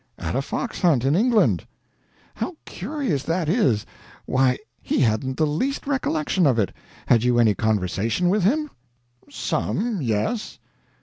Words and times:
"At 0.17 0.35
a 0.35 0.41
fox 0.41 0.81
hunt, 0.81 1.05
in 1.05 1.15
England." 1.15 1.67
"How 2.33 2.55
curious 2.65 3.21
that 3.21 3.47
is. 3.47 3.85
Why, 4.25 4.57
he 4.81 4.99
hadn't 5.01 5.37
the 5.37 5.45
least 5.45 5.85
recollection 5.85 6.47
of 6.47 6.57
it. 6.57 6.73
Had 7.05 7.23
you 7.23 7.37
any 7.37 7.53
conversation 7.53 8.27
with 8.29 8.41
him?" 8.43 8.71
"Some 9.29 10.01
yes." 10.01 10.57